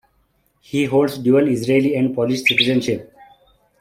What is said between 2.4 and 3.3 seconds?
citizenship.